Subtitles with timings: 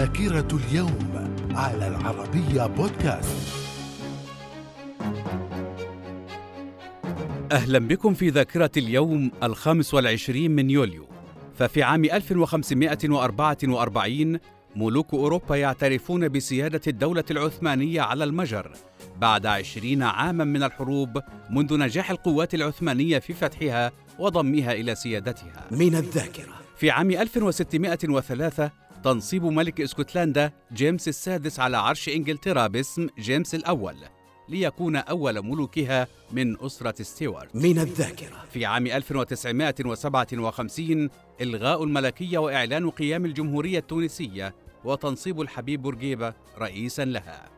[0.00, 3.36] ذاكرة اليوم على العربية بودكاست.
[7.52, 11.06] أهلا بكم في ذاكرة اليوم الخامس والعشرين من يوليو.
[11.54, 14.38] ففي عام 1544
[14.76, 18.72] ملوك أوروبا يعترفون بسيادة الدولة العثمانية على المجر.
[19.16, 25.66] بعد عشرين عاما من الحروب منذ نجاح القوات العثمانية في فتحها وضمها إلى سيادتها.
[25.70, 26.54] من الذاكرة.
[26.76, 28.70] في عام 1603
[29.04, 33.96] تنصيب ملك اسكتلندا جيمس السادس على عرش إنجلترا باسم جيمس الأول
[34.48, 43.24] ليكون أول ملوكها من أسرة ستيوارت من الذاكرة في عام 1957 إلغاء الملكية وإعلان قيام
[43.24, 44.54] الجمهورية التونسية
[44.84, 47.48] وتنصيب الحبيب بورقيبة رئيسا لها.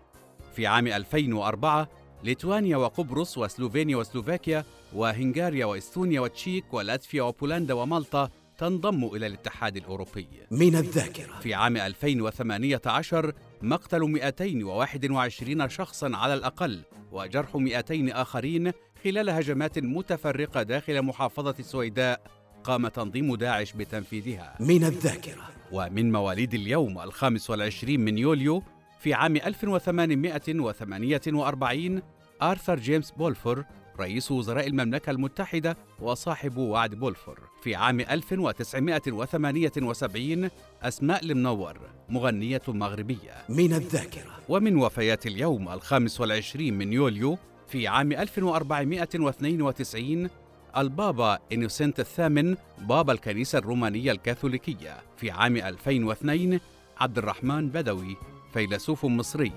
[0.56, 1.88] في عام 2004
[2.24, 8.30] ليتوانيا وقبرص وسلوفينيا وسلوفاكيا وهنغاريا وإستونيا وتشيك ولاتفيا وبولندا ومالطا
[8.62, 10.28] تنضم إلى الاتحاد الأوروبي.
[10.50, 11.40] من الذاكرة.
[11.40, 18.72] في عام 2018 مقتل 221 شخصا على الأقل وجرح 200 آخرين
[19.04, 22.20] خلال هجمات متفرقة داخل محافظة السويداء
[22.64, 24.56] قام تنظيم داعش بتنفيذها.
[24.60, 25.42] من الذاكرة.
[25.72, 28.62] ومن مواليد اليوم الخامس والعشرين من يوليو
[29.00, 32.02] في عام 1848
[32.42, 33.64] آرثر جيمس بولفور
[34.00, 37.51] رئيس وزراء المملكة المتحدة وصاحب وعد بولفور.
[37.62, 40.50] في عام 1978
[40.82, 43.44] أسماء المنور مغنية مغربية.
[43.48, 44.30] من الذاكرة.
[44.48, 50.30] ومن وفيات اليوم الخامس والعشرين من يوليو في عام 1492
[50.76, 54.96] البابا إنوسنت الثامن بابا الكنيسة الرومانية الكاثوليكية.
[55.16, 56.60] في عام 2002
[56.98, 58.16] عبد الرحمن بدوي
[58.52, 59.52] فيلسوف مصري.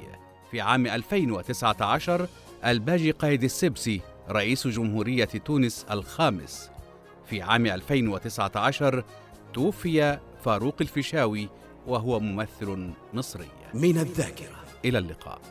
[0.51, 2.27] في عام 2019
[2.65, 6.74] الباجي قايد السبسي رئيس جمهورية تونس الخامس.
[7.25, 9.03] في عام 2019
[9.53, 11.49] توفي فاروق الفيشاوي
[11.87, 13.47] وهو ممثل مصري.
[13.73, 14.55] من الذاكرة.
[14.85, 15.41] إلى اللقاء.